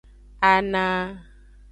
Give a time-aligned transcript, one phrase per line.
[0.51, 0.85] Ana.